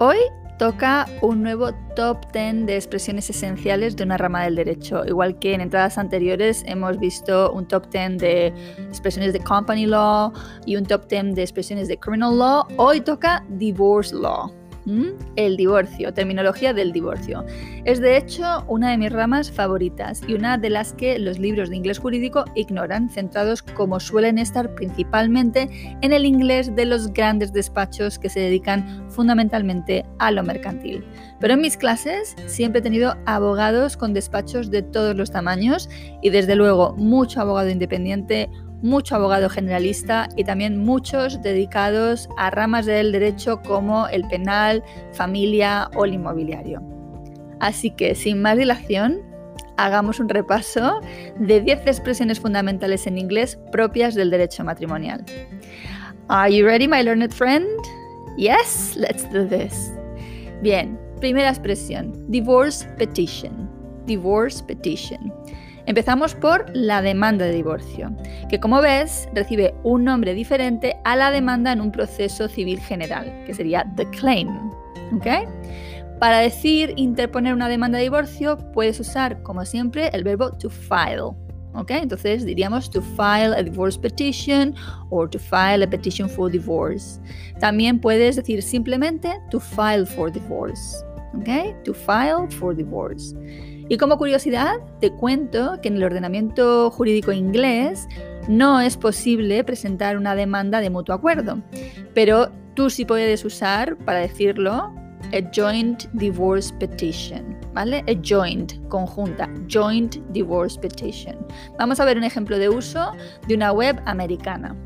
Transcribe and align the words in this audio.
Hoy 0.00 0.18
toca 0.60 1.06
un 1.22 1.42
nuevo 1.42 1.72
top 1.96 2.30
10 2.32 2.66
de 2.66 2.76
expresiones 2.76 3.28
esenciales 3.30 3.96
de 3.96 4.04
una 4.04 4.16
rama 4.16 4.44
del 4.44 4.54
derecho. 4.54 5.04
Igual 5.04 5.40
que 5.40 5.54
en 5.54 5.60
entradas 5.60 5.98
anteriores 5.98 6.62
hemos 6.66 7.00
visto 7.00 7.50
un 7.50 7.66
top 7.66 7.90
10 7.90 8.18
de 8.18 8.46
expresiones 8.78 9.32
de 9.32 9.40
company 9.40 9.86
law 9.86 10.32
y 10.66 10.76
un 10.76 10.86
top 10.86 11.08
10 11.08 11.34
de 11.34 11.42
expresiones 11.42 11.88
de 11.88 11.98
criminal 11.98 12.38
law, 12.38 12.64
hoy 12.76 13.00
toca 13.00 13.44
divorce 13.48 14.14
law. 14.14 14.52
El 15.36 15.56
divorcio, 15.56 16.12
terminología 16.12 16.72
del 16.72 16.92
divorcio. 16.92 17.44
Es 17.84 18.00
de 18.00 18.16
hecho 18.16 18.64
una 18.68 18.90
de 18.90 18.98
mis 18.98 19.12
ramas 19.12 19.50
favoritas 19.50 20.22
y 20.26 20.34
una 20.34 20.58
de 20.58 20.70
las 20.70 20.92
que 20.92 21.18
los 21.18 21.38
libros 21.38 21.70
de 21.70 21.76
inglés 21.76 21.98
jurídico 21.98 22.44
ignoran, 22.54 23.08
centrados 23.10 23.62
como 23.62 24.00
suelen 24.00 24.38
estar 24.38 24.74
principalmente 24.74 25.68
en 26.00 26.12
el 26.12 26.24
inglés 26.24 26.74
de 26.74 26.86
los 26.86 27.12
grandes 27.12 27.52
despachos 27.52 28.18
que 28.18 28.28
se 28.28 28.40
dedican 28.40 29.06
fundamentalmente 29.10 30.04
a 30.18 30.30
lo 30.30 30.42
mercantil. 30.42 31.04
Pero 31.40 31.54
en 31.54 31.60
mis 31.60 31.76
clases 31.76 32.34
siempre 32.46 32.80
he 32.80 32.82
tenido 32.82 33.16
abogados 33.26 33.96
con 33.96 34.12
despachos 34.12 34.70
de 34.70 34.82
todos 34.82 35.16
los 35.16 35.30
tamaños 35.30 35.88
y 36.22 36.30
desde 36.30 36.56
luego 36.56 36.94
mucho 36.96 37.40
abogado 37.40 37.70
independiente, 37.70 38.50
mucho 38.82 39.16
abogado 39.16 39.48
generalista 39.48 40.28
y 40.36 40.44
también 40.44 40.78
muchos 40.78 41.42
dedicados 41.42 42.28
a 42.36 42.50
ramas 42.50 42.86
del 42.86 43.12
derecho 43.12 43.60
como 43.62 44.08
el 44.08 44.26
penal, 44.28 44.82
familia 45.12 45.90
o 45.96 46.04
el 46.04 46.14
inmobiliario. 46.14 46.82
Así 47.60 47.90
que 47.90 48.14
sin 48.14 48.40
más 48.40 48.56
dilación, 48.56 49.20
hagamos 49.76 50.20
un 50.20 50.28
repaso 50.28 51.00
de 51.38 51.60
10 51.60 51.86
expresiones 51.86 52.40
fundamentales 52.40 53.06
en 53.06 53.18
inglés 53.18 53.58
propias 53.72 54.14
del 54.14 54.30
derecho 54.30 54.64
matrimonial. 54.64 55.24
Are 56.28 56.54
you 56.54 56.66
ready, 56.66 56.86
my 56.86 57.02
learned 57.02 57.32
friend? 57.32 57.66
Yes, 58.36 58.94
let's 58.96 59.24
do 59.32 59.46
this. 59.46 59.92
Bien, 60.62 60.98
primera 61.20 61.48
expresión, 61.48 62.12
divorce 62.30 62.86
petition. 62.98 63.68
Divorce 64.06 64.62
petition. 64.62 65.32
Empezamos 65.88 66.34
por 66.34 66.66
la 66.76 67.00
demanda 67.00 67.46
de 67.46 67.52
divorcio, 67.52 68.14
que 68.50 68.60
como 68.60 68.82
ves 68.82 69.26
recibe 69.32 69.74
un 69.84 70.04
nombre 70.04 70.34
diferente 70.34 70.96
a 71.04 71.16
la 71.16 71.30
demanda 71.30 71.72
en 71.72 71.80
un 71.80 71.90
proceso 71.90 72.46
civil 72.46 72.78
general, 72.78 73.32
que 73.46 73.54
sería 73.54 73.90
the 73.96 74.04
claim. 74.10 74.48
Para 76.20 76.40
decir 76.40 76.92
interponer 76.96 77.54
una 77.54 77.70
demanda 77.70 77.96
de 77.96 78.04
divorcio 78.04 78.58
puedes 78.74 79.00
usar, 79.00 79.42
como 79.42 79.64
siempre, 79.64 80.10
el 80.12 80.24
verbo 80.24 80.50
to 80.58 80.68
file. 80.68 81.34
Entonces 81.88 82.44
diríamos 82.44 82.90
to 82.90 83.00
file 83.00 83.56
a 83.56 83.62
divorce 83.62 83.98
petition 83.98 84.74
or 85.08 85.30
to 85.30 85.38
file 85.38 85.82
a 85.82 85.88
petition 85.88 86.28
for 86.28 86.50
divorce. 86.50 87.18
También 87.60 87.98
puedes 87.98 88.36
decir 88.36 88.62
simplemente 88.62 89.40
to 89.50 89.58
file 89.58 90.04
for 90.04 90.30
divorce. 90.30 91.02
To 91.84 91.94
file 91.94 92.46
for 92.50 92.76
divorce. 92.76 93.34
Y 93.88 93.96
como 93.96 94.18
curiosidad, 94.18 94.80
te 95.00 95.10
cuento 95.10 95.78
que 95.80 95.88
en 95.88 95.96
el 95.96 96.04
ordenamiento 96.04 96.90
jurídico 96.90 97.32
inglés 97.32 98.06
no 98.46 98.80
es 98.80 98.96
posible 98.96 99.64
presentar 99.64 100.16
una 100.16 100.34
demanda 100.34 100.80
de 100.80 100.90
mutuo 100.90 101.14
acuerdo, 101.14 101.62
pero 102.14 102.50
tú 102.74 102.90
sí 102.90 103.04
puedes 103.04 103.44
usar, 103.44 103.96
para 104.04 104.18
decirlo, 104.20 104.92
a 105.32 105.50
joint 105.54 106.04
divorce 106.12 106.72
petition, 106.78 107.56
¿vale? 107.72 108.04
A 108.08 108.14
joint, 108.22 108.74
conjunta, 108.88 109.48
joint 109.68 110.16
divorce 110.32 110.78
petition. 110.78 111.36
Vamos 111.78 111.98
a 111.98 112.04
ver 112.04 112.18
un 112.18 112.24
ejemplo 112.24 112.58
de 112.58 112.68
uso 112.68 113.12
de 113.46 113.54
una 113.54 113.72
web 113.72 114.00
americana. 114.04 114.76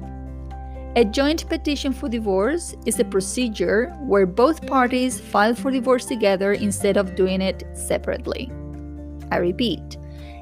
A 0.95 1.05
joint 1.12 1.45
petition 1.49 1.93
for 1.93 2.09
divorce 2.09 2.77
is 2.87 3.01
a 3.01 3.05
procedure 3.05 3.93
where 4.07 4.27
both 4.27 4.65
parties 4.67 5.21
file 5.21 5.55
for 5.55 5.73
divorce 5.73 6.07
together 6.07 6.53
instead 6.53 6.97
of 6.97 7.15
doing 7.15 7.41
it 7.41 7.65
separately. 7.75 8.51
I 9.32 9.38
repeat. 9.38 9.98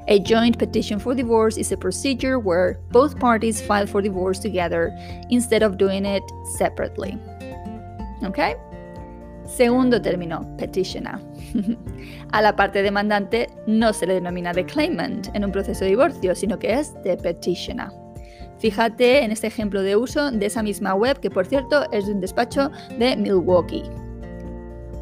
A 0.07 0.19
joint 0.19 0.57
petition 0.57 0.99
for 0.99 1.13
divorce 1.13 1.57
is 1.57 1.71
a 1.71 1.77
procedure 1.77 2.39
where 2.39 2.79
both 2.91 3.19
parties 3.19 3.61
file 3.61 3.87
for 3.87 4.01
divorce 4.01 4.39
together 4.39 4.91
instead 5.29 5.63
of 5.63 5.77
doing 5.77 6.05
it 6.05 6.23
separately. 6.57 7.17
¿Ok? 8.23 8.57
Segundo 9.45 10.01
término, 10.01 10.45
petitioner. 10.57 11.19
A 12.33 12.41
la 12.41 12.55
parte 12.55 12.81
demandante 12.81 13.47
no 13.67 13.91
se 13.93 14.05
le 14.05 14.15
denomina 14.15 14.53
the 14.53 14.65
claimant 14.65 15.29
en 15.33 15.43
un 15.43 15.51
proceso 15.51 15.83
de 15.85 15.91
divorcio, 15.91 16.35
sino 16.35 16.57
que 16.57 16.73
es 16.73 16.93
the 17.03 17.17
petitioner. 17.17 17.89
Fíjate 18.59 19.23
en 19.23 19.31
este 19.31 19.47
ejemplo 19.47 19.81
de 19.81 19.95
uso 19.95 20.31
de 20.31 20.45
esa 20.45 20.61
misma 20.61 20.93
web, 20.93 21.19
que 21.19 21.29
por 21.29 21.45
cierto 21.45 21.91
es 21.91 22.05
de 22.05 22.13
un 22.13 22.21
despacho 22.21 22.69
de 22.97 23.15
Milwaukee. 23.17 23.83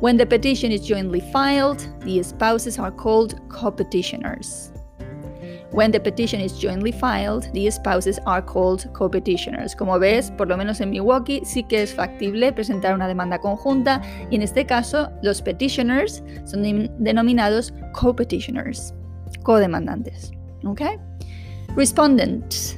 When 0.01 0.15
the 0.15 0.25
petition 0.25 0.71
is 0.71 0.87
jointly 0.87 1.19
filed, 1.19 1.85
the 2.05 2.23
spouses 2.23 2.79
are 2.79 2.89
called 2.89 3.35
co-petitioners. 3.49 4.71
When 5.71 5.91
the 5.91 5.99
petition 5.99 6.39
is 6.39 6.57
jointly 6.57 6.93
filed, 6.93 7.51
the 7.51 7.69
spouses 7.69 8.17
are 8.25 8.41
called 8.41 8.87
co-petitioners. 8.93 9.75
Como 9.75 9.99
ves, 9.99 10.31
por 10.31 10.47
lo 10.47 10.55
menos 10.55 10.79
en 10.79 10.91
Milwaukee 10.91 11.41
sí 11.43 11.67
que 11.67 11.83
es 11.83 11.93
factible 11.93 12.53
presentar 12.53 12.95
una 12.95 13.09
demanda 13.09 13.39
conjunta 13.39 14.01
y 14.31 14.35
en 14.35 14.41
este 14.41 14.65
caso 14.65 15.11
los 15.21 15.41
petitioners 15.41 16.23
son 16.45 16.63
denominados 16.97 17.73
co-petitioners, 17.91 18.93
co-demandantes. 19.43 20.31
¿Ok? 20.63 20.81
Respondents 21.75 22.77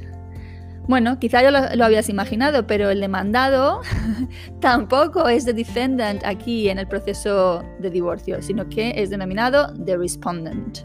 bueno, 0.88 1.20
quizá 1.20 1.42
ya 1.42 1.52
lo, 1.52 1.84
habías 1.86 2.10
imaginado, 2.10 2.68
pero 2.68 2.90
el 2.90 3.02
demandado 3.02 3.82
tampoco 4.60 5.28
es 5.30 5.46
the 5.46 5.54
defendant 5.54 6.24
aquí 6.26 6.70
en 6.70 6.80
el 6.80 6.88
proceso 6.88 7.64
de 7.80 7.90
divorcio, 7.90 8.42
sino 8.42 8.68
que 8.68 8.94
es 8.96 9.10
denominado 9.10 9.74
the 9.86 9.98
respondent. 9.98 10.80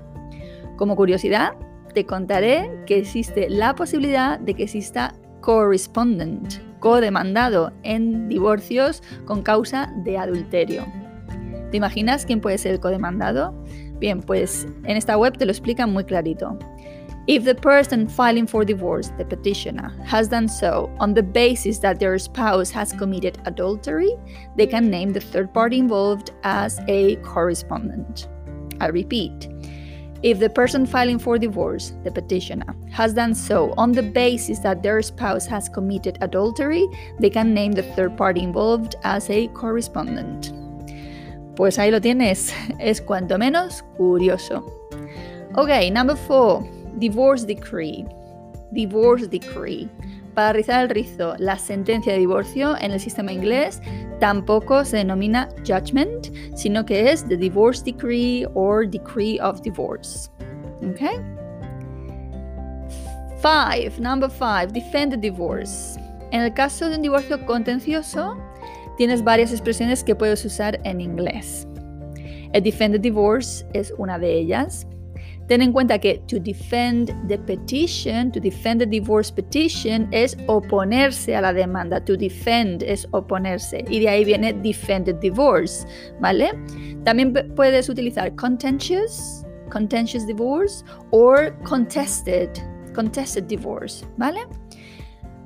Como 0.77 0.97
curiosidad, 0.97 1.53
te 1.95 2.05
contaré 2.05 2.71
que 2.87 2.99
existe 2.99 3.49
la 3.49 3.75
posibilidad 3.75 4.39
de 4.39 4.55
que 4.55 4.65
exista 4.65 5.15
correspondent, 5.41 6.55
co-demandado 6.81 7.73
en 7.83 8.29
divorcios 8.29 9.03
con 9.25 9.43
causa 9.43 9.93
de 10.05 10.19
adulterio. 10.19 10.85
¿Te 11.71 11.79
imaginas 11.79 12.27
quién 12.27 12.41
puede 12.41 12.59
ser 12.59 12.73
el 12.73 12.81
co-demandado? 12.81 13.55
Bien, 13.99 14.21
pues 14.21 14.69
en 14.85 14.97
esta 14.97 15.17
web 15.17 15.37
te 15.39 15.47
lo 15.47 15.53
explican 15.53 15.93
muy 15.93 16.05
clarito. 16.05 16.59
If 17.27 17.43
the 17.43 17.57
person 17.57 18.07
filing 18.07 18.47
for 18.47 18.65
divorce, 18.65 19.11
the 19.19 19.25
petitioner, 19.25 19.93
has 20.05 20.29
done 20.29 20.47
so 20.47 20.95
on 21.01 21.13
the 21.13 21.25
basis 21.25 21.79
that 21.81 21.99
their 21.99 22.17
spouse 22.19 22.71
has 22.71 22.93
committed 22.93 23.39
adultery, 23.47 24.15
they 24.57 24.69
can 24.69 24.89
name 24.89 25.13
the 25.13 25.21
third 25.21 25.53
party 25.53 25.81
involved 25.81 26.31
as 26.45 26.79
a 26.87 27.17
correspondent. 27.17 28.29
I 28.81 28.87
repeat. 28.89 29.49
If 30.23 30.39
the 30.39 30.49
person 30.49 30.87
filing 30.87 31.19
for 31.19 31.37
divorce, 31.37 31.95
the 32.05 32.13
petitioner, 32.13 32.77
has 32.93 33.15
done 33.15 33.35
so 33.35 33.75
on 33.77 33.91
the 33.91 34.05
basis 34.05 34.61
that 34.61 34.85
their 34.85 35.03
spouse 35.03 35.47
has 35.47 35.69
committed 35.69 36.19
adultery, 36.21 36.87
they 37.19 37.31
can 37.31 37.53
name 37.53 37.73
the 37.73 37.83
third 37.83 38.17
party 38.17 38.43
involved 38.43 38.95
as 39.03 39.29
a 39.31 39.49
correspondent. 39.49 40.53
Pues 41.57 41.77
ahí 41.77 41.91
lo 41.91 42.01
tienes, 42.01 42.53
es 42.79 43.01
cuanto 43.01 43.37
menos 43.37 43.83
curioso. 43.99 44.63
Okay, 45.57 45.91
number 45.91 46.15
four. 46.15 46.76
Divorce 46.97 47.47
Decree. 47.47 48.05
Divorce 48.73 49.29
Decree. 49.29 49.89
Para 50.35 50.53
rizar 50.53 50.83
el 50.83 50.91
rizo, 50.91 51.35
la 51.39 51.57
sentencia 51.57 52.13
de 52.13 52.19
divorcio 52.19 52.77
en 52.79 52.93
el 52.93 53.01
sistema 53.01 53.33
inglés 53.33 53.81
tampoco 54.21 54.85
se 54.85 54.99
denomina 54.99 55.49
judgment, 55.67 56.29
sino 56.55 56.85
que 56.85 57.11
es 57.11 57.27
the 57.27 57.39
divorce 57.39 57.83
decree 57.83 58.47
or 58.55 58.87
decree 58.87 59.39
of 59.41 59.63
divorce. 59.63 60.31
Okay? 60.91 61.19
Five, 63.41 63.99
number 63.99 64.29
five, 64.29 64.73
defend 64.73 65.13
the 65.13 65.19
divorce. 65.19 65.99
En 66.33 66.43
el 66.43 66.53
caso 66.53 66.91
de 66.91 66.97
un 66.97 67.03
divorcio 67.03 67.47
contencioso, 67.47 68.37
tienes 68.99 69.23
varias 69.23 69.53
expresiones 69.53 70.05
que 70.05 70.15
puedes 70.15 70.45
usar 70.45 70.79
en 70.85 71.01
inglés. 71.01 71.67
A 72.55 72.61
defend 72.61 72.95
the 72.95 72.99
divorce 72.99 73.65
es 73.73 73.93
una 73.97 74.19
de 74.19 74.39
ellas. 74.39 74.87
Ten 75.47 75.63
en 75.63 75.73
cuenta 75.73 75.99
que 75.99 76.19
to 76.27 76.41
defend 76.41 77.15
the 77.29 77.39
petition, 77.39 78.33
to 78.33 78.41
defend 78.41 78.81
the 78.81 78.87
divorce 78.87 79.33
petition 79.33 80.09
es 80.11 80.37
oponerse 80.47 81.37
a 81.37 81.41
la 81.41 81.53
demanda. 81.53 82.05
To 82.05 82.17
defend 82.17 82.83
es 82.83 83.07
oponerse 83.13 83.85
y 83.89 84.01
de 84.01 84.09
ahí 84.09 84.25
viene 84.25 84.53
defended 84.53 85.17
divorce, 85.21 85.87
¿vale? 86.21 86.51
También 87.05 87.33
puedes 87.55 87.89
utilizar 87.89 88.35
contentious, 88.35 89.45
contentious 89.71 90.27
divorce 90.27 90.85
or 91.13 91.57
contested, 91.63 92.51
contested 92.93 93.45
divorce, 93.45 94.05
¿vale? 94.17 94.41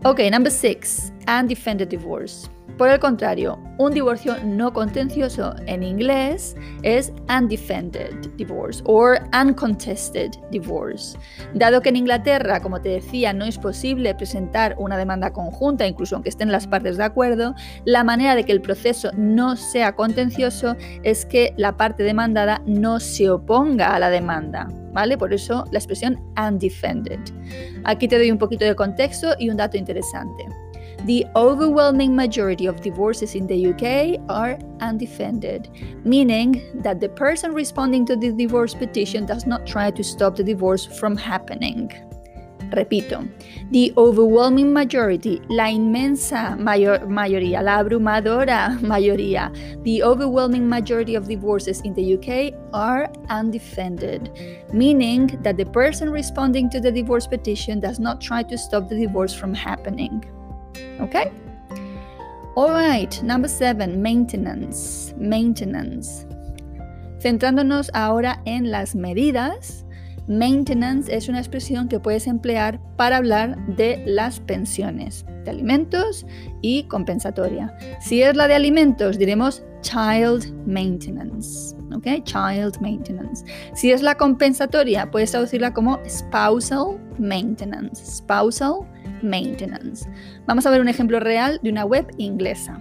Ok, 0.05 0.21
number 0.31 0.51
six, 0.51 1.13
undefended 1.29 1.89
divorce. 1.89 2.49
Por 2.81 2.89
el 2.89 2.99
contrario, 2.99 3.59
un 3.77 3.93
divorcio 3.93 4.37
no 4.43 4.73
contencioso 4.73 5.55
en 5.67 5.83
inglés 5.83 6.57
es 6.83 7.13
undefended 7.29 8.15
divorce 8.39 8.83
or 8.87 9.21
uncontested 9.39 10.31
divorce. 10.51 11.19
Dado 11.53 11.83
que 11.83 11.91
en 11.91 11.97
Inglaterra, 11.97 12.63
como 12.63 12.81
te 12.81 12.89
decía, 12.89 13.35
no 13.35 13.45
es 13.45 13.59
posible 13.59 14.15
presentar 14.15 14.77
una 14.79 14.97
demanda 14.97 15.31
conjunta, 15.31 15.87
incluso 15.87 16.15
aunque 16.15 16.31
estén 16.31 16.51
las 16.51 16.67
partes 16.67 16.97
de 16.97 17.05
acuerdo, 17.05 17.55
la 17.85 18.03
manera 18.03 18.35
de 18.35 18.45
que 18.45 18.53
el 18.53 18.63
proceso 18.63 19.11
no 19.15 19.57
sea 19.57 19.95
contencioso 19.95 20.75
es 21.03 21.27
que 21.27 21.53
la 21.59 21.77
parte 21.77 22.03
demandada 22.03 22.63
no 22.65 22.99
se 22.99 23.29
oponga 23.29 23.95
a 23.95 23.99
la 23.99 24.09
demanda. 24.09 24.69
¿Vale? 24.95 25.19
Por 25.19 25.35
eso 25.35 25.67
la 25.71 25.79
expresión 25.79 26.19
undefended. 26.35 27.21
Aquí 27.85 28.09
te 28.09 28.17
doy 28.17 28.31
un 28.31 28.39
poquito 28.39 28.65
de 28.65 28.75
contexto 28.75 29.35
y 29.39 29.51
un 29.51 29.59
dato 29.59 29.77
interesante. 29.77 30.47
The 31.07 31.25
overwhelming 31.35 32.15
majority 32.15 32.67
of 32.67 32.83
divorces 32.83 33.35
in 33.35 33.47
the 33.47 33.73
UK 33.73 34.21
are 34.29 34.59
undefended, 34.81 35.71
meaning 36.05 36.63
that 36.83 37.01
the 37.01 37.09
person 37.09 37.55
responding 37.55 38.05
to 38.07 38.17
the 38.17 38.33
divorce 38.33 38.75
petition 38.75 39.25
does 39.25 39.47
not 39.47 39.67
try 39.67 39.91
to 39.91 40.05
stop 40.05 40.37
the 40.37 40.45
divorce 40.45 40.85
from 40.85 41.17
happening. 41.17 41.91
Repito, 42.73 43.29
the 43.73 43.93
overwhelming 43.97 44.73
majority, 44.73 45.43
la 45.49 45.65
inmensa 45.65 46.57
mayor, 46.57 47.01
mayoría, 47.01 47.65
la 47.65 47.83
abrumadora 47.83 48.79
mayoría, 48.81 49.51
the 49.83 50.03
overwhelming 50.05 50.69
majority 50.69 51.17
of 51.17 51.27
divorces 51.27 51.81
in 51.81 51.95
the 51.95 52.15
UK 52.15 52.55
are 52.73 53.11
undefended, 53.29 54.31
meaning 54.73 55.27
that 55.43 55.57
the 55.57 55.67
person 55.67 56.11
responding 56.11 56.71
to 56.71 56.79
the 56.79 56.93
divorce 56.93 57.27
petition 57.27 57.81
does 57.81 57.99
not 57.99 58.21
try 58.21 58.43
to 58.43 58.57
stop 58.57 58.89
the 58.89 58.95
divorce 58.95 59.35
from 59.35 59.53
happening. 59.53 60.23
Okay? 61.01 61.31
All 62.57 62.71
right, 62.71 63.23
number 63.23 63.49
seven, 63.49 64.03
maintenance. 64.03 65.15
Maintenance. 65.17 66.27
Centrándonos 67.21 67.91
ahora 67.95 68.41
en 68.45 68.71
las 68.71 68.95
medidas, 68.95 69.85
maintenance 70.27 71.15
es 71.15 71.29
una 71.29 71.39
expresión 71.39 71.89
que 71.89 72.01
puedes 72.01 72.27
emplear 72.27 72.81
para 72.97 73.19
hablar 73.19 73.57
de 73.77 74.03
las 74.07 74.41
pensiones 74.41 75.25
de 75.45 75.51
alimentos 75.51 76.27
y 76.63 76.85
compensatoria. 76.85 77.77
Si 78.01 78.23
es 78.23 78.37
la 78.37 78.49
de 78.49 78.55
alimentos, 78.55 79.19
diremos 79.19 79.63
child 79.83 80.53
maintenance. 80.67 81.75
¿Ok? 81.95 82.25
Child 82.25 82.81
maintenance. 82.81 83.45
Si 83.75 83.91
es 83.91 84.03
la 84.03 84.15
compensatoria, 84.17 85.11
puedes 85.11 85.31
traducirla 85.31 85.73
como 85.73 85.99
spousal 86.09 86.99
maintenance. 87.19 88.05
Spousal 88.05 88.81
maintenance. 89.23 90.07
Vamos 90.47 90.67
a 90.67 90.71
ver 90.71 90.81
un 90.81 90.89
ejemplo 90.89 91.21
real 91.21 91.59
de 91.63 91.71
una 91.71 91.85
web 91.85 92.11
inglesa. 92.19 92.81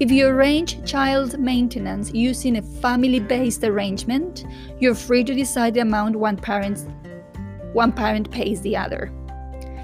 If 0.00 0.10
you 0.10 0.26
arrange 0.26 0.82
child 0.86 1.38
maintenance 1.38 2.10
using 2.14 2.56
a 2.56 2.62
family 2.62 3.20
based 3.20 3.64
arrangement, 3.64 4.46
you're 4.80 4.94
free 4.94 5.22
to 5.24 5.34
decide 5.34 5.74
the 5.74 5.80
amount 5.80 6.16
one 6.16 6.38
parent, 6.38 6.86
one 7.74 7.92
parent 7.92 8.30
pays 8.30 8.62
the 8.62 8.76
other. 8.76 9.12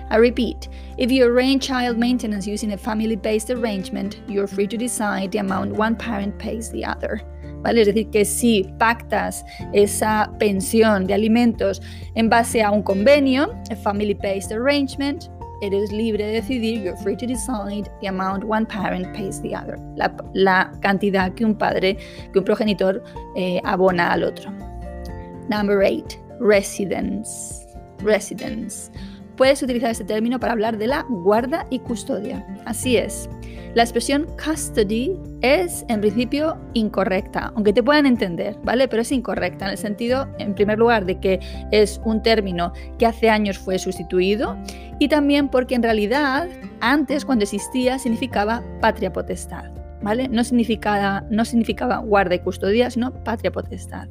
I 0.09 0.17
repeat, 0.17 0.69
if 0.97 1.11
you 1.11 1.27
arrange 1.27 1.67
child 1.67 1.99
maintenance 1.99 2.47
using 2.47 2.73
a 2.73 2.79
family 2.79 3.17
based 3.17 3.51
arrangement, 3.51 4.21
you're 4.27 4.47
free 4.47 4.67
to 4.69 4.77
decide 4.79 5.33
the 5.33 5.39
amount 5.39 5.73
one 5.73 5.97
parent 5.97 6.39
pays 6.39 6.71
the 6.71 6.85
other. 6.85 7.21
¿Vale? 7.63 7.81
Es 7.81 7.89
decir, 7.89 8.11
que 8.13 8.25
si 8.25 8.65
pactas 8.79 9.45
esa 9.75 10.33
pensión 10.39 11.07
de 11.07 11.15
alimentos 11.15 11.83
en 12.15 12.29
base 12.31 12.63
a 12.63 12.71
un 12.71 12.83
convenio, 12.83 13.53
a 13.71 13.77
family 13.77 14.15
based 14.15 14.53
arrangement, 14.53 15.29
eres 15.63 15.93
libre 15.93 16.25
de 16.25 16.33
decidir, 16.33 16.83
you're 16.83 16.97
free 17.03 17.17
to 17.17 17.27
decide 17.27 17.91
the 18.01 18.09
amount 18.09 18.45
one 18.45 18.67
parent 18.67 19.13
pays 19.15 19.41
the 19.41 19.55
other, 19.55 19.79
la, 20.35 20.71
cantidad 20.81 21.33
que 21.35 21.45
un 21.45 21.55
padre, 21.55 21.97
que 22.33 22.39
un 22.39 22.45
progenitor 22.45 23.03
eh, 23.37 23.61
abona 23.65 24.13
al 24.13 24.25
otro. 24.25 24.51
Number 25.49 25.83
eight, 25.83 26.19
residence. 26.41 27.67
Residence. 28.03 28.91
Puedes 29.37 29.63
utilizar 29.63 29.91
este 29.91 30.05
término 30.05 30.41
para 30.41 30.53
hablar 30.53 30.79
de 30.79 30.87
la 30.87 31.05
guarda 31.09 31.67
y 31.71 31.79
custodia. 31.79 32.45
Así 32.65 32.97
es. 32.97 33.29
La 33.77 33.83
expresión 33.83 34.27
custody 34.43 35.13
es 35.43 35.85
en 35.91 36.01
principio 36.01 36.57
incorrecta, 36.73 37.53
aunque 37.55 37.75
te 37.75 37.83
puedan 37.83 38.07
entender, 38.07 38.57
¿vale? 38.65 38.89
Pero 38.89 39.03
es 39.03 39.13
incorrecta 39.13 39.67
en 39.67 39.73
el 39.73 39.77
sentido, 39.77 40.27
en 40.39 40.55
primer 40.55 40.79
lugar, 40.79 41.05
de 41.05 41.21
que 41.21 41.41
es 41.73 42.01
un 42.07 42.23
término 42.23 42.73
que 42.99 43.05
hace 43.05 43.29
años 43.29 43.59
fue 43.59 43.79
sustituido 43.79 44.57
y 44.99 45.09
también 45.09 45.51
porque 45.51 45.75
en 45.75 45.83
realidad 45.83 46.49
antes, 46.81 47.27
cuando 47.27 47.43
existía, 47.43 47.99
significaba 47.99 48.65
patria 48.81 49.13
potestad, 49.13 49.71
¿vale? 50.01 50.27
No 50.27 50.43
significaba, 50.43 51.27
no 51.29 51.45
significaba 51.45 51.99
guarda 51.99 52.37
y 52.37 52.39
custodia, 52.39 52.91
sino 52.91 53.13
patria 53.25 53.53
potestad. 53.53 54.09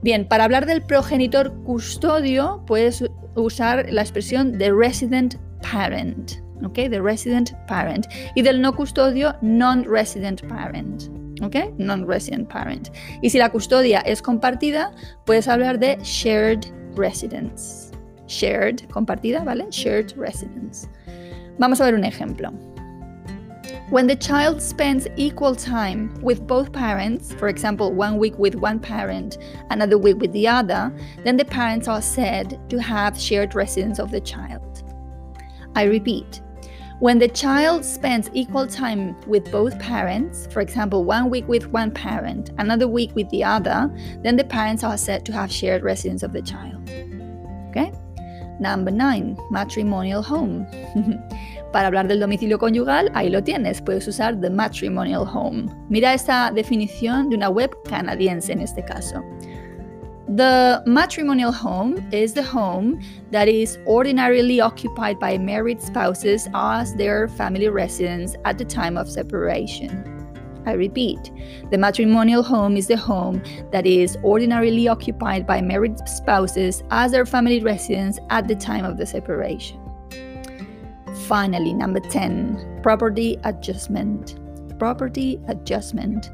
Bien, 0.00 0.28
para 0.28 0.44
hablar 0.44 0.66
del 0.66 0.82
progenitor 0.82 1.60
custodio 1.64 2.62
puedes 2.68 3.02
usar 3.34 3.92
la 3.92 4.02
expresión 4.02 4.58
the 4.58 4.70
resident 4.72 5.38
parent, 5.60 6.34
¿ok? 6.64 6.74
The 6.90 7.00
resident 7.00 7.52
parent. 7.66 8.06
Y 8.34 8.42
del 8.42 8.60
no 8.60 8.74
custodio, 8.74 9.34
non-resident 9.42 10.46
parent. 10.48 11.04
¿Ok? 11.42 11.56
Non-resident 11.78 12.48
parent. 12.48 12.90
Y 13.22 13.30
si 13.30 13.38
la 13.38 13.48
custodia 13.50 14.00
es 14.00 14.20
compartida, 14.20 14.92
puedes 15.24 15.48
hablar 15.48 15.78
de 15.78 15.96
shared 16.02 16.66
residence. 16.96 17.90
Shared, 18.26 18.88
compartida, 18.90 19.42
¿vale? 19.42 19.66
Shared 19.70 20.12
residence. 20.16 20.88
Vamos 21.58 21.80
a 21.80 21.84
ver 21.84 21.94
un 21.94 22.04
ejemplo. 22.04 22.52
When 23.90 24.06
the 24.06 24.14
child 24.14 24.62
spends 24.62 25.08
equal 25.16 25.56
time 25.56 26.14
with 26.22 26.46
both 26.46 26.70
parents, 26.72 27.34
for 27.34 27.48
example, 27.48 27.92
one 27.92 28.18
week 28.18 28.38
with 28.38 28.54
one 28.54 28.78
parent, 28.78 29.38
another 29.70 29.98
week 29.98 30.18
with 30.20 30.32
the 30.32 30.46
other, 30.46 30.92
then 31.24 31.36
the 31.36 31.44
parents 31.44 31.88
are 31.88 32.00
said 32.00 32.60
to 32.70 32.80
have 32.80 33.18
shared 33.18 33.56
residence 33.56 33.98
of 33.98 34.12
the 34.12 34.20
child. 34.20 34.84
I 35.74 35.84
repeat, 35.84 36.40
when 37.00 37.18
the 37.18 37.28
child 37.28 37.82
spends 37.82 38.28
equal 38.34 38.66
time 38.66 39.16
with 39.26 39.50
both 39.50 39.78
parents, 39.78 40.46
for 40.52 40.60
example, 40.60 41.02
one 41.04 41.30
week 41.30 41.48
with 41.48 41.66
one 41.68 41.90
parent, 41.90 42.50
another 42.58 42.86
week 42.86 43.10
with 43.14 43.28
the 43.30 43.42
other, 43.42 43.90
then 44.22 44.36
the 44.36 44.44
parents 44.44 44.84
are 44.84 44.98
said 44.98 45.24
to 45.24 45.32
have 45.32 45.50
shared 45.50 45.82
residence 45.82 46.22
of 46.22 46.34
the 46.34 46.42
child. 46.42 46.76
Okay? 47.70 47.90
Number 48.60 48.90
nine, 48.90 49.38
matrimonial 49.50 50.22
home. 50.22 50.66
Para 51.72 51.86
hablar 51.86 52.06
del 52.06 52.20
domicilio 52.20 52.58
conyugal, 52.58 53.10
ahí 53.14 53.30
lo 53.30 53.40
tienes, 53.42 53.80
puedes 53.80 54.06
usar 54.06 54.38
the 54.38 54.50
matrimonial 54.50 55.24
home. 55.24 55.70
Mira 55.88 56.12
esta 56.12 56.50
definición 56.50 57.30
de 57.30 57.36
una 57.36 57.48
web 57.48 57.70
canadiense 57.88 58.52
en 58.52 58.60
este 58.60 58.84
caso. 58.84 59.22
The 60.36 60.80
matrimonial 60.86 61.50
home 61.50 62.08
is 62.12 62.34
the 62.34 62.42
home 62.44 63.02
that 63.32 63.48
is 63.48 63.78
ordinarily 63.84 64.60
occupied 64.60 65.18
by 65.18 65.38
married 65.38 65.82
spouses 65.82 66.48
as 66.54 66.94
their 66.94 67.26
family 67.26 67.68
residence 67.68 68.36
at 68.44 68.56
the 68.56 68.64
time 68.64 68.96
of 68.96 69.10
separation. 69.10 69.90
I 70.66 70.74
repeat, 70.74 71.32
the 71.72 71.78
matrimonial 71.78 72.44
home 72.44 72.76
is 72.76 72.86
the 72.86 72.96
home 72.96 73.42
that 73.72 73.86
is 73.86 74.16
ordinarily 74.22 74.86
occupied 74.86 75.48
by 75.48 75.62
married 75.62 75.98
spouses 76.08 76.84
as 76.92 77.10
their 77.10 77.26
family 77.26 77.60
residence 77.60 78.20
at 78.30 78.46
the 78.46 78.54
time 78.54 78.84
of 78.84 78.98
the 78.98 79.06
separation. 79.06 79.80
Finally, 81.26 81.74
number 81.74 81.98
10, 81.98 82.82
property 82.84 83.36
adjustment. 83.42 84.38
Property 84.78 85.40
adjustment. 85.48 86.30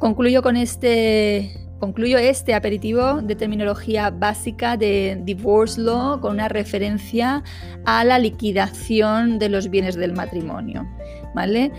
Concluyo 0.00 0.42
con 0.42 0.56
este 0.56 1.67
concluyo 1.78 2.18
este 2.18 2.54
aperitivo 2.54 3.22
de 3.22 3.34
terminología 3.36 4.10
básica 4.10 4.76
de 4.76 5.18
divorce 5.22 5.80
law 5.80 6.20
con 6.20 6.32
una 6.32 6.48
referencia 6.48 7.42
a 7.84 8.04
la 8.04 8.18
liquidación 8.18 9.38
de 9.38 9.48
los 9.48 9.70
bienes 9.70 9.94
del 9.96 10.12
matrimonio, 10.12 10.86
¿vale? 11.34 11.70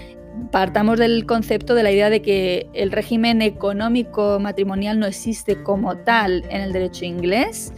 Partamos 0.52 1.00
del 1.00 1.26
concepto 1.26 1.76
de 1.76 1.84
la 1.84 1.92
idea 1.92 2.10
de 2.10 2.22
que 2.22 2.70
el 2.74 2.92
régimen 2.92 3.42
económico 3.42 4.40
matrimonial 4.40 5.00
no 5.00 5.06
existe 5.06 5.62
como 5.64 5.98
tal 5.98 6.46
en 6.50 6.62
el 6.62 6.72
derecho 6.72 7.04
inglés, 7.04 7.74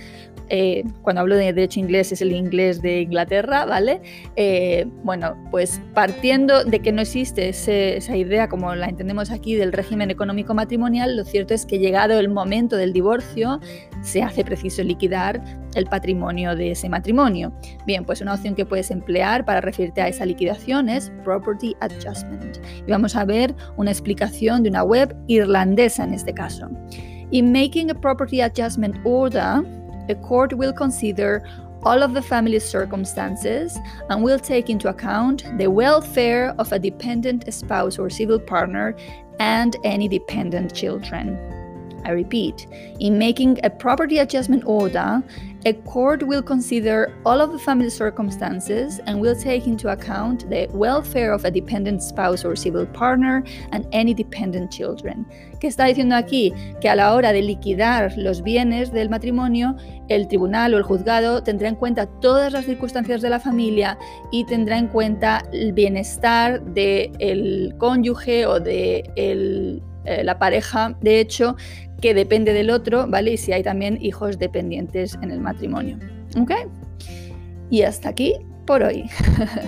eh, 0.53 0.83
cuando 1.01 1.21
hablo 1.21 1.37
de 1.37 1.53
derecho 1.53 1.79
inglés 1.79 2.11
es 2.11 2.21
el 2.21 2.33
inglés 2.33 2.81
de 2.81 2.99
Inglaterra, 2.99 3.63
¿vale? 3.63 4.01
Eh, 4.35 4.85
bueno, 5.01 5.37
pues 5.49 5.79
partiendo 5.93 6.65
de 6.65 6.81
que 6.81 6.91
no 6.91 7.01
existe 7.01 7.47
esa 7.47 8.17
idea 8.17 8.49
como 8.49 8.75
la 8.75 8.87
entendemos 8.87 9.31
aquí 9.31 9.55
del 9.55 9.71
régimen 9.71 10.11
económico 10.11 10.53
matrimonial, 10.53 11.15
lo 11.15 11.23
cierto 11.23 11.53
es 11.53 11.65
que 11.65 11.79
llegado 11.79 12.19
el 12.19 12.27
momento 12.27 12.75
del 12.75 12.91
divorcio, 12.91 13.61
se 14.01 14.23
hace 14.23 14.43
preciso 14.43 14.83
liquidar 14.83 15.41
el 15.75 15.85
patrimonio 15.85 16.53
de 16.53 16.71
ese 16.71 16.89
matrimonio. 16.89 17.53
Bien, 17.85 18.03
pues 18.03 18.19
una 18.19 18.33
opción 18.33 18.53
que 18.53 18.65
puedes 18.65 18.91
emplear 18.91 19.45
para 19.45 19.61
referirte 19.61 20.01
a 20.01 20.09
esa 20.09 20.25
liquidación 20.25 20.89
es 20.89 21.13
Property 21.23 21.77
Adjustment. 21.79 22.57
Y 22.85 22.91
vamos 22.91 23.15
a 23.15 23.23
ver 23.23 23.55
una 23.77 23.91
explicación 23.91 24.63
de 24.63 24.69
una 24.69 24.83
web 24.83 25.15
irlandesa 25.27 26.03
en 26.03 26.13
este 26.13 26.33
caso. 26.33 26.69
In 27.31 27.53
making 27.53 27.89
a 27.89 27.93
property 27.93 28.41
adjustment 28.41 28.97
order, 29.05 29.63
a 30.11 30.15
court 30.15 30.53
will 30.53 30.73
consider 30.73 31.43
all 31.83 32.03
of 32.03 32.13
the 32.13 32.21
family's 32.21 32.67
circumstances 32.67 33.79
and 34.09 34.23
will 34.23 34.37
take 34.37 34.69
into 34.69 34.87
account 34.87 35.45
the 35.57 35.67
welfare 35.69 36.53
of 36.59 36.71
a 36.71 36.79
dependent 36.79 37.51
spouse 37.51 37.97
or 37.97 38.09
civil 38.09 38.39
partner 38.39 38.95
and 39.39 39.75
any 39.83 40.07
dependent 40.07 40.75
children. 40.75 41.37
I 42.05 42.11
repeat, 42.11 42.67
in 42.99 43.17
making 43.17 43.59
a 43.63 43.69
property 43.69 44.19
adjustment 44.19 44.63
order, 44.65 45.23
a 45.65 45.73
court 45.73 46.23
will 46.23 46.41
consider 46.41 47.13
all 47.25 47.39
of 47.39 47.51
the 47.51 47.59
family 47.59 47.89
circumstances 47.89 48.99
and 49.05 49.19
will 49.19 49.35
take 49.35 49.67
into 49.67 49.89
account 49.89 50.49
the 50.49 50.67
welfare 50.73 51.33
of 51.33 51.45
a 51.45 51.51
dependent 51.51 52.01
spouse 52.01 52.43
or 52.43 52.55
civil 52.55 52.85
partner 52.85 53.43
and 53.71 53.85
any 53.91 54.13
dependent 54.13 54.71
children. 54.71 55.25
¿Qué 55.59 55.67
está 55.67 55.85
diciendo 55.85 56.15
aquí? 56.15 56.51
Que 56.81 56.89
a 56.89 56.95
la 56.95 57.13
hora 57.13 57.31
de 57.31 57.43
liquidar 57.43 58.17
los 58.17 58.41
bienes 58.41 58.91
del 58.91 59.09
matrimonio, 59.09 59.75
el 60.09 60.27
tribunal 60.27 60.73
o 60.73 60.77
el 60.77 60.83
juzgado 60.83 61.43
tendrá 61.43 61.69
en 61.69 61.75
cuenta 61.75 62.07
todas 62.07 62.51
las 62.53 62.65
circunstancias 62.65 63.21
de 63.21 63.29
la 63.29 63.39
familia 63.39 63.97
y 64.31 64.45
tendrá 64.45 64.79
en 64.79 64.87
cuenta 64.87 65.43
el 65.53 65.73
bienestar 65.73 66.61
del 66.63 67.75
cónyuge 67.77 68.47
o 68.47 68.59
de 68.59 69.03
el, 69.15 69.83
eh, 70.05 70.23
la 70.23 70.39
pareja, 70.39 70.97
de 71.01 71.19
hecho, 71.19 71.55
que 72.01 72.13
depende 72.13 72.53
del 72.53 72.69
otro, 72.71 73.07
¿vale? 73.07 73.33
Y 73.33 73.37
si 73.37 73.53
hay 73.53 73.63
también 73.63 73.97
hijos 74.01 74.39
dependientes 74.39 75.17
en 75.21 75.31
el 75.31 75.39
matrimonio. 75.39 75.97
¿Ok? 76.37 76.51
Y 77.69 77.83
hasta 77.83 78.09
aquí 78.09 78.35
por 78.65 78.83
hoy. 78.83 79.09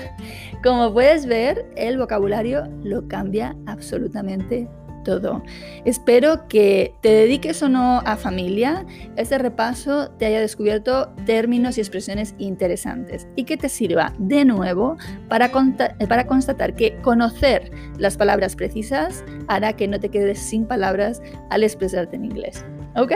Como 0.63 0.93
puedes 0.93 1.25
ver, 1.25 1.65
el 1.75 1.97
vocabulario 1.97 2.67
lo 2.83 3.07
cambia 3.07 3.55
absolutamente 3.65 4.67
todo. 5.03 5.43
Espero 5.85 6.47
que 6.47 6.95
te 7.01 7.09
dediques 7.09 7.61
o 7.61 7.69
no 7.69 8.01
a 8.05 8.15
familia, 8.15 8.85
este 9.15 9.37
repaso 9.37 10.09
te 10.11 10.25
haya 10.25 10.39
descubierto 10.39 11.13
términos 11.25 11.77
y 11.77 11.81
expresiones 11.81 12.33
interesantes 12.37 13.27
y 13.35 13.43
que 13.43 13.57
te 13.57 13.69
sirva 13.69 14.13
de 14.17 14.45
nuevo 14.45 14.97
para, 15.29 15.51
para 15.51 16.27
constatar 16.27 16.75
que 16.75 16.95
conocer 17.01 17.71
las 17.97 18.17
palabras 18.17 18.55
precisas 18.55 19.23
hará 19.47 19.73
que 19.73 19.87
no 19.87 19.99
te 19.99 20.09
quedes 20.09 20.39
sin 20.39 20.65
palabras 20.65 21.21
al 21.49 21.63
expresarte 21.63 22.15
en 22.15 22.25
inglés. 22.25 22.65
¿Ok? 22.95 23.13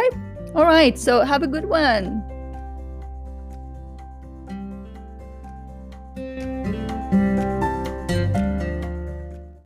Alright, 0.53 0.98
so 0.98 1.22
have 1.22 1.44
a 1.44 1.48
good 1.48 1.65
one. 1.65 2.37